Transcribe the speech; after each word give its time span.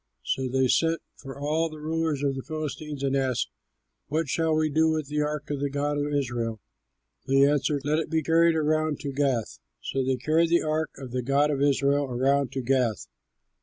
So 0.23 0.47
they 0.47 0.67
sent 0.67 0.99
for 1.13 1.39
all 1.39 1.69
the 1.69 1.77
rulers 1.79 2.23
of 2.23 2.33
the 2.33 2.41
Philistines 2.41 3.03
and 3.03 3.15
asked, 3.15 3.51
"What 4.07 4.29
shall 4.29 4.55
we 4.55 4.71
do 4.71 4.89
with 4.89 5.09
the 5.09 5.21
ark 5.21 5.51
of 5.51 5.59
the 5.59 5.69
god 5.69 5.99
of 5.99 6.11
Israel?" 6.11 6.59
They 7.27 7.45
answered, 7.47 7.85
"Let 7.85 7.99
it 7.99 8.09
be 8.09 8.23
carried 8.23 8.55
around 8.55 8.99
to 9.01 9.11
Gath." 9.11 9.59
So 9.79 10.03
they 10.03 10.15
carried 10.17 10.49
the 10.49 10.63
ark 10.63 10.89
of 10.97 11.11
the 11.11 11.21
God 11.21 11.51
of 11.51 11.61
Israel 11.61 12.05
around 12.05 12.51
to 12.53 12.63
Gath. 12.63 13.09